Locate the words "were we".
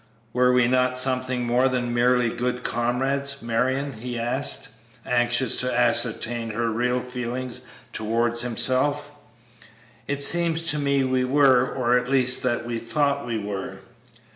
0.33-0.67